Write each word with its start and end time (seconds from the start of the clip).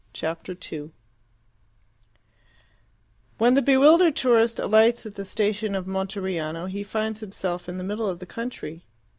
Chapter 0.13 0.55
2 0.55 0.91
When 3.37 3.53
the 3.53 3.61
bewildered 3.61 4.15
tourist 4.15 4.57
alights 4.57 5.05
at 5.05 5.13
the 5.13 5.23
station 5.23 5.75
of 5.75 5.85
Monteriano, 5.85 6.65
he 6.67 6.81
finds 6.81 7.19
himself 7.19 7.69
in 7.69 7.77
the 7.77 7.83
middle 7.83 8.09
of 8.09 8.17
the 8.17 8.25
country. 8.25 8.83